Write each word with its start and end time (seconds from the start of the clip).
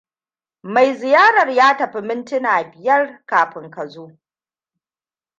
Mai 0.63 0.95
ziyarar 0.97 1.49
ya 1.51 1.77
tafi 1.77 2.01
mintuna 2.01 2.63
biya 2.63 3.23
kafin 3.25 3.71
ka 3.71 3.85
zo. 3.87 4.17